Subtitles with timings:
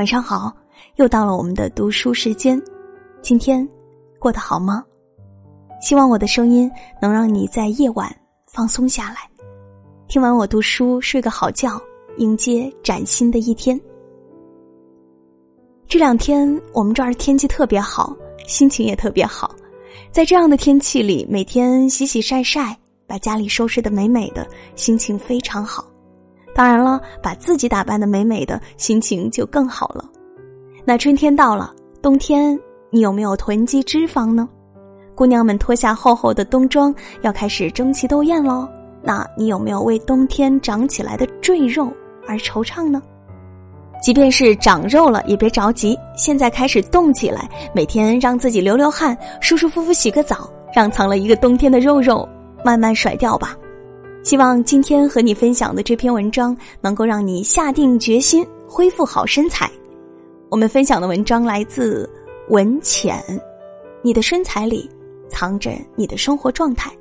[0.00, 0.50] 晚上好，
[0.96, 2.58] 又到了我们的读书时间。
[3.20, 3.68] 今天
[4.18, 4.82] 过得好吗？
[5.78, 8.10] 希望我的声音能让你在夜晚
[8.46, 9.16] 放松下来，
[10.08, 11.78] 听完我读书，睡个好觉，
[12.16, 13.78] 迎接崭新的一天。
[15.86, 19.54] 这两天我们这儿天气特别好，心情也特别好。
[20.10, 22.74] 在这样的天气里，每天洗洗晒晒，
[23.06, 25.84] 把家里收拾的美美的，心情非常好。
[26.54, 30.04] 当然了，把自己打扮的美美的，心情就更好了。
[30.84, 32.58] 那春天到了，冬天
[32.90, 34.48] 你有没有囤积脂肪呢？
[35.14, 38.68] 姑娘们脱下厚厚的冬装，要开始争奇斗艳喽。
[39.02, 41.90] 那你有没有为冬天长起来的赘肉
[42.26, 43.02] 而惆怅呢？
[44.02, 52.26] 即便是长肉了，也别着急，现在开始动起来，每天让自己流流汗，舒舒服服洗个澡，让藏了一个冬天的肉肉
[52.64, 53.54] 慢慢甩掉吧。
[54.22, 59.70] 希望今天和你分享的这篇文章能够让你下定决心恢复好身材。
[60.50, 62.08] 我们分享的文章来自
[62.48, 63.22] 文浅，
[64.02, 64.88] 你的身材里
[65.28, 66.92] 藏着你的生活状态。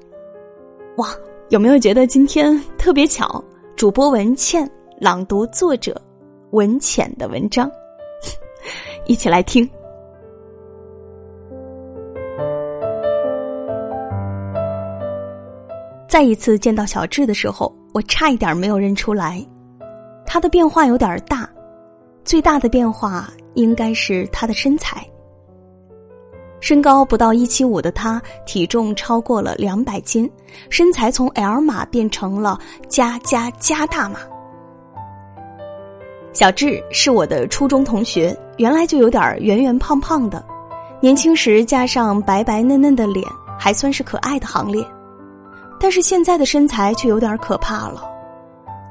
[0.95, 1.13] 哇，
[1.49, 3.43] 有没有觉得今天特别巧？
[3.75, 6.01] 主播文倩朗读作者
[6.51, 7.69] 文浅的文章，
[9.07, 9.69] 一起来听。
[16.09, 19.45] 再一次见到小智的时候，我差一点没有认出来，
[20.25, 21.47] 他的变化有点大，
[22.25, 25.05] 最大的变化应该是他的身材。
[26.61, 30.27] 身高不到一七五的他，体重超过了两百斤，
[30.71, 34.17] 身材从 L 码变成了加加加大码。
[36.33, 40.43] 小智是我的初中同学，原来就有点圆圆胖胖的，
[41.01, 43.23] 年轻时加上白白嫩嫩的脸，
[43.59, 44.83] 还算是可爱的行列。
[45.79, 48.03] 但是现在的身材却有点可怕了，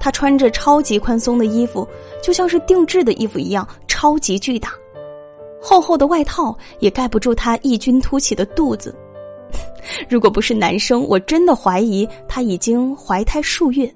[0.00, 1.86] 他穿着超级宽松的衣服，
[2.22, 4.72] 就像是定制的衣服一样，超级巨大，
[5.60, 8.94] 厚厚的外套也盖不住他异军突起的肚子。
[10.08, 13.92] 如果不是男生，我真的怀疑他已经怀胎数月。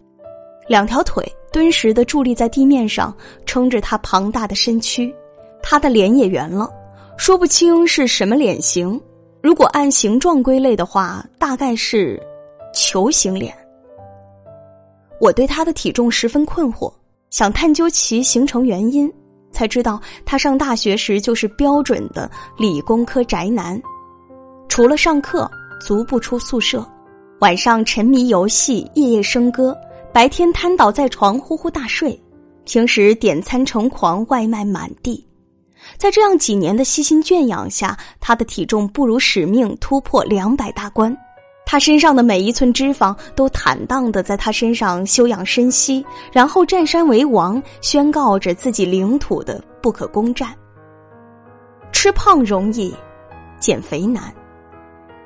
[0.69, 3.15] 两条腿敦实的伫立在地面上，
[3.47, 5.15] 撑着他庞大的身躯，
[5.63, 6.71] 他的脸也圆了，
[7.17, 8.99] 说不清是什么脸型。
[9.43, 12.21] 如果按形状归类的话，大概是。
[12.73, 13.55] 球形脸，
[15.21, 16.93] 我对他的体重十分困惑，
[17.31, 19.13] 想探究其形成原因，
[19.53, 23.81] 才知道他上大学时就是标准的理工科宅男，
[24.69, 25.51] 除了上课
[25.81, 26.87] 足不出宿舍，
[27.41, 29.77] 晚上沉迷游戏，夜夜笙歌，
[30.13, 32.19] 白天瘫倒在床呼呼大睡，
[32.65, 35.27] 平时点餐成狂，外卖满地，
[35.99, 41.15] 在这样几年的悉心圈养下，他的体重不辱使命，突破两百大关。
[41.73, 50.55] 他身上的每一寸脂肪都坦荡的在他身上休养生息，然后占山为王，宣告着自己领土的不可攻占。
[51.91, 52.95] 吃胖容易，
[53.59, 54.25] 减肥难。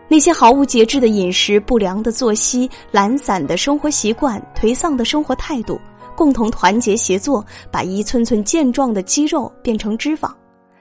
[0.07, 5.81] 那些毫无节制的饮食、不良的作息、懒散的生活习惯、颓丧的生活态度，
[6.15, 10.31] 共同团结协作，把一寸寸健壮的肌肉变成脂肪。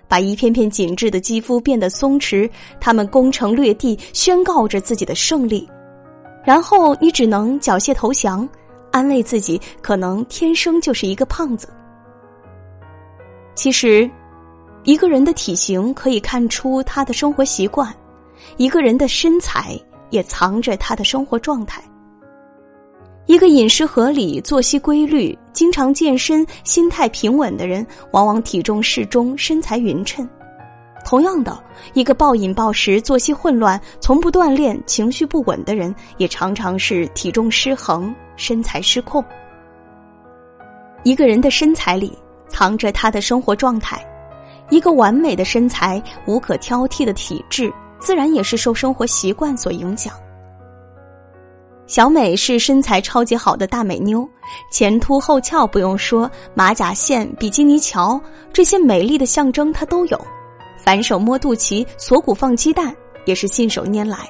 [0.08, 2.50] 把一片片紧致的肌肤变得松弛，
[2.80, 5.68] 他们攻城略地，宣告着自己的胜利。
[6.44, 8.48] 然后你只能缴械投降，
[8.92, 11.68] 安慰自己可能天生就是一个胖子。
[13.56, 14.10] 其实，
[14.84, 17.92] 一个人的体型可以看出他的生活习惯，
[18.58, 19.80] 一个人的身材
[20.12, 21.82] 也藏着他的生活状态。
[23.26, 30.30] 一个饮食合理、作息规律、经常健身、心态平稳的人，往往体重适中、身材匀称。
[31.06, 31.58] 同样的，
[31.94, 39.24] 一个暴饮暴食、作息混乱、从不锻炼、情绪不稳的人，也常常是体重失衡、身材失控。
[41.04, 42.18] 一个人的身材里
[42.50, 44.06] 藏着他的生活状态，
[44.70, 50.14] 一个完美的身材、无可挑剔的体质，自然也是受生活习惯所影响。
[51.88, 54.28] 小美是身材超级好的大美妞，
[54.72, 58.20] 前凸后翘不用说，马甲线、比基尼桥
[58.52, 60.20] 这些美丽的象征她都有。
[60.84, 62.96] 反手摸肚脐、锁骨放鸡蛋
[63.26, 64.28] 也是信手拈来。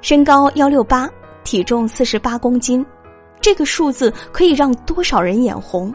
[0.00, 1.10] 身高幺六八，
[1.42, 2.84] 体重四十八公斤，
[3.40, 5.92] 这个数字可以让多少人眼红。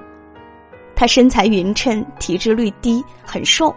[0.95, 3.73] 她身材匀称，体脂率低，很瘦，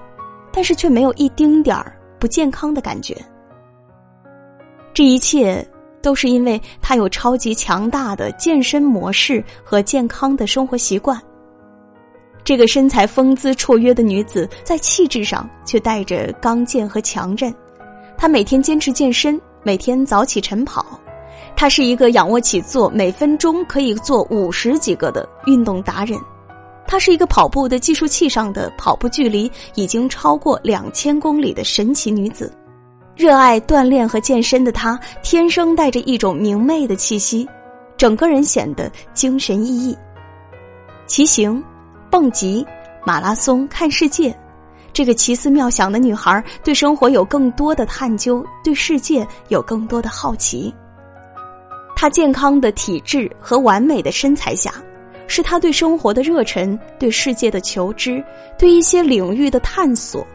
[0.52, 3.16] 但是却没有一丁点儿不健康的感觉。
[4.92, 5.64] 这一切。
[6.06, 11.20] 都是因为她有超级强大的健身模式和健康的生活习惯。
[12.44, 17.52] 这个身材风姿绰约的女子，在气质上却带着刚健和强韧。
[18.16, 20.86] 她每天坚持健身，每天早起晨跑。
[21.56, 26.16] 她是一个仰卧起坐每分钟可以做五十几个的运动达人。
[26.86, 32.52] 她是一个跑步的计数器上的跑步距离已经超过两千公里的神奇女子。
[33.16, 37.48] 热爱锻炼和健身的她，天生带着一种明媚的气息，
[37.96, 39.96] 整个人显得精神奕奕。
[41.06, 41.62] 骑行、
[42.10, 42.64] 蹦极、
[43.06, 44.36] 马拉松、看世界，
[44.92, 50.72] 这个奇思妙想的女孩对生活有更多的探究，对世界有更多的好奇。
[51.96, 54.74] 她健康的体质和完美的身材下，
[55.26, 58.22] 是她对生活的热忱、对世界的求知、
[58.58, 60.26] 对一些领域的探索，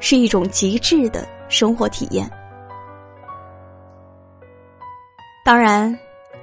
[0.00, 1.24] 是一种极致的。
[1.48, 2.30] 生活体验，
[5.44, 5.96] 当然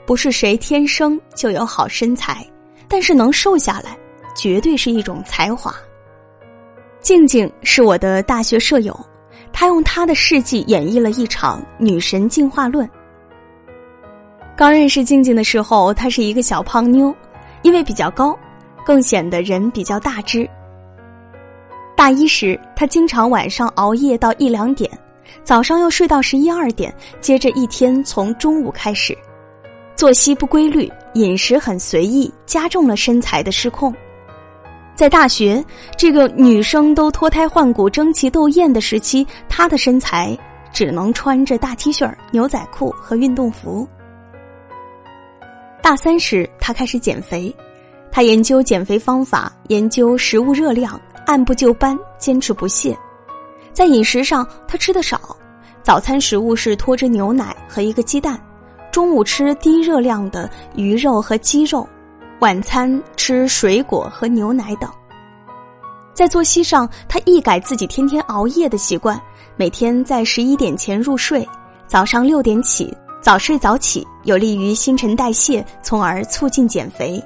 [0.06, 2.46] 不是谁天生就有好身材，
[2.88, 3.98] 但是能瘦下来，
[4.36, 5.74] 绝对是一种才华。
[7.02, 8.98] 静静是我的大学舍友，
[9.52, 12.90] 她用她的事迹演绎了一场女神进化论。
[14.56, 17.14] 刚认识静静的时候，她是一个小胖妞，
[17.62, 18.38] 因为比较高，
[18.86, 20.50] 更显得人比较大只。
[22.04, 24.92] 大一时，他经常晚上熬夜到一两点，
[25.42, 29.18] 早上又睡到十一二点，接着一天从中午开始，
[29.96, 33.96] 作息不规律，饮食很随意，加重了身材的失控。
[34.96, 35.64] 在大学
[35.98, 40.38] 这个女生都脱胎换骨、争奇斗艳的时期，她的身材
[40.74, 43.88] 只能穿着大 T 恤、牛仔裤和运动服。
[45.82, 47.56] 大三时，她开始减肥，
[48.12, 51.00] 她研究减肥方法，研究食物热量。
[51.26, 52.98] 按部就班，坚持不懈。
[53.72, 55.20] 在饮食上，他吃的少，
[55.82, 58.40] 早餐食物是脱脂牛奶和一个鸡蛋，
[58.92, 61.88] 中午吃低热量的鱼肉和鸡肉，
[62.40, 64.90] 晚餐吃水果和牛奶等。
[66.14, 69.20] 在作息上，他一改自己天天熬夜的习惯，
[69.56, 71.48] 每天在十一点前入睡，
[71.88, 77.20] 早上六点起，早睡早起有利于新陈代谢，从而促进减肥。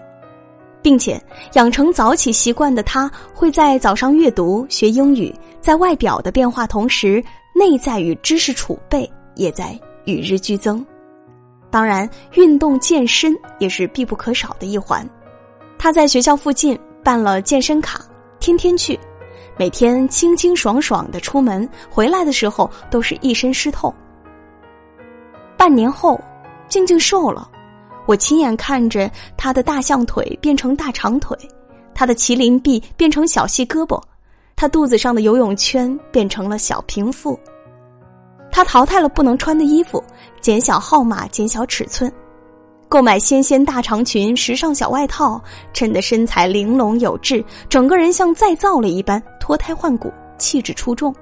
[0.88, 1.22] 并且
[1.56, 7.22] 养成早起习惯的他，会在早上阅读、学英语，在外表的变化同时，
[7.54, 10.86] 内在与知识储备也在与日俱增。
[11.70, 15.06] 当然，运动健身也是必不可少的一环。
[15.78, 18.06] 他在学校附近办了健身卡，
[18.40, 18.98] 天天去，
[19.58, 23.94] 每天清清爽爽的出门，回来的时候都是一身湿透。
[25.58, 26.18] 半年后，
[26.70, 27.52] 静静瘦了。
[28.08, 31.38] 我亲眼看着他的大象腿变成大长腿，
[31.94, 34.02] 他的麒麟臂变成小细胳膊，
[34.56, 37.38] 他肚子上的游泳圈变成了小平腹。
[38.50, 40.02] 他淘汰了不能穿的衣服，
[40.40, 42.12] 减小号码，减小尺寸，
[42.88, 45.40] 购买纤纤大长裙、时尚小外套，
[45.74, 51.14] 衬得身材玲珑有致，整个人像再造了一般，脱胎换骨，气质出众。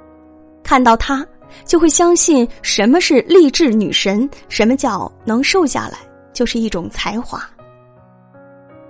[0.64, 1.26] 看到他，
[1.66, 5.98] 就会相信什么是励志女神，什么叫能瘦下来。
[6.36, 7.42] 就是一种才华。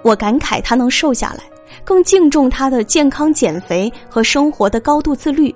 [0.02, 1.44] 我感慨他能瘦下来，
[1.86, 5.56] 更敬重他的健康减肥和生活的高度自律。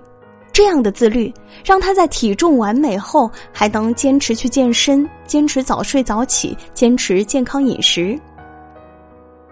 [0.51, 1.31] 这样的自律，
[1.63, 8.19] 让他在体重完美后还能坚持去健身，坚持早睡早起，坚持健康饮食。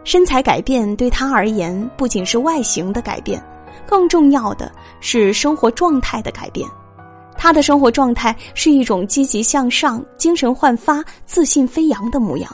[0.03, 3.41] 身材改变对他而言，不仅是外形的改变，
[3.85, 6.67] 更重要的是生活状态的改变。
[7.37, 12.49] 他的生活状态是一种积极向上、精神焕发、自信飞扬的模样。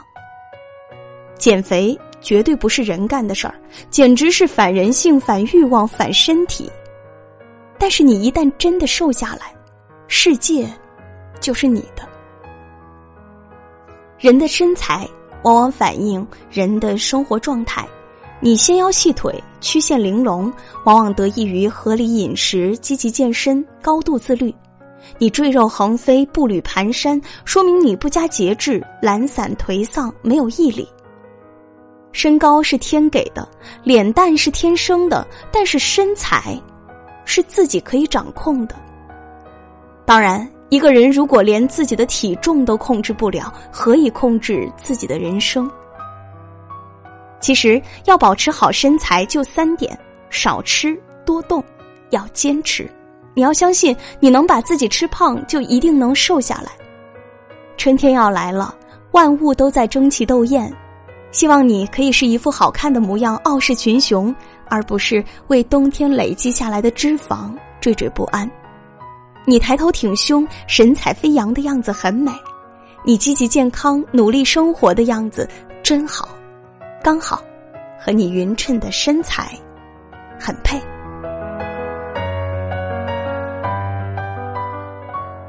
[1.38, 3.56] 减肥绝对不是人干的事儿，
[3.90, 6.70] 简直是反人性、反欲望、反身体。
[7.80, 9.54] 但是你一旦真的瘦下来，
[10.08, 10.68] 世界
[11.40, 12.08] 就是你的。
[14.20, 15.06] 人的身材
[15.44, 17.86] 往往反映人的生活状态，
[18.40, 20.54] 你纤腰细腿、曲线玲珑，
[20.86, 24.54] 往往得益于合理饮食、积极健身、高度自律。
[25.18, 30.88] 你赘肉横飞、步履蹒跚，说明你不加节制、懒散颓丧、没有毅力。
[32.12, 33.48] 身高是天给的，
[33.84, 36.60] 脸蛋是天生的，但是身材
[37.26, 38.76] 是自己可以掌控的。
[40.06, 45.70] 当然，一个人如果连自己的体重都控制不了，何以控制自己的人生？
[47.40, 49.98] 其实，要保持好身材，就三点：
[50.30, 50.96] 少吃、
[51.26, 51.64] 多动，
[52.12, 52.90] 要坚持。
[53.34, 56.72] 你要相信，你能把自己吃胖，就一定能瘦下来。
[57.78, 58.76] 春天要来了，
[59.12, 60.72] 万物都在争奇斗艳，
[61.32, 64.34] 希望你可以是一副好看的模样，傲视群雄，
[64.70, 68.50] 而不是为冬天累积下来的脂肪惴惴不安。
[69.46, 72.32] 你抬头挺胸、神采飞扬的样子很美，
[73.04, 75.50] 你积极健康、努力生活的样子
[75.82, 76.30] 真好，
[77.04, 77.44] 刚好
[78.00, 79.50] 和你匀称的身材
[80.40, 80.80] 很配。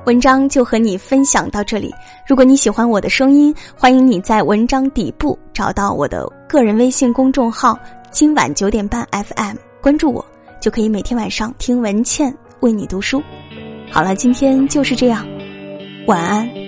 [0.04, 1.92] 文章就和你分享到这里。
[2.26, 7.78] 如果你喜欢我的声音，欢迎你在文章底部找到我的个人微信公众号
[8.12, 10.24] “今晚九点半 FM，关注我
[10.60, 13.22] 就可以每天晚上听文倩为你读书。
[13.90, 15.26] 好了，今天就是这样，
[16.06, 16.63] 晚安。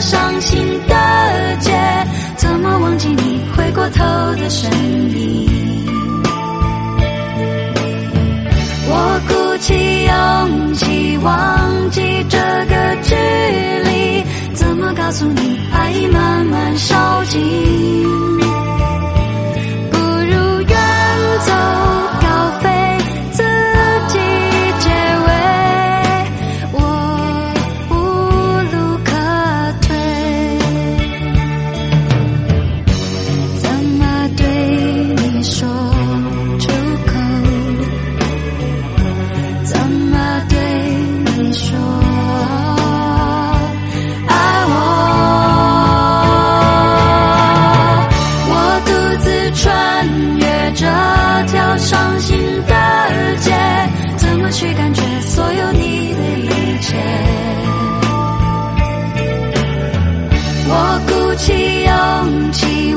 [0.00, 1.70] 伤心的街
[2.36, 4.04] 怎么忘记你回过头
[4.36, 4.70] 的身
[5.10, 5.48] 影？
[8.94, 13.14] 我鼓起勇气忘记这个距
[13.84, 14.22] 离
[14.54, 17.40] 怎么告诉你爱已慢慢烧尽？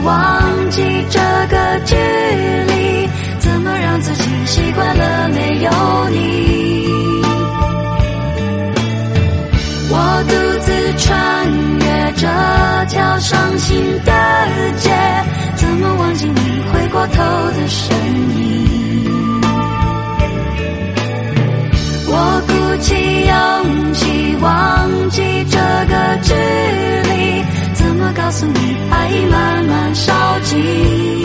[0.05, 1.19] 忘记这
[1.49, 3.09] 个距离
[3.39, 5.71] 怎么让自己习惯了没有
[6.11, 6.85] 你？
[9.89, 10.31] 我独
[10.61, 11.07] 自穿
[11.79, 11.85] 越
[12.17, 12.27] 这
[12.89, 14.11] 条伤心的
[14.77, 14.91] 街
[15.55, 16.39] 怎么忘记你
[16.71, 17.97] 回过头的身
[18.37, 19.41] 影？
[22.07, 22.13] 我
[22.45, 22.93] 鼓起
[23.25, 26.33] 勇气忘记这个距
[27.09, 27.43] 离
[27.73, 28.74] 怎么告诉你
[29.29, 31.24] 慢慢烧尽？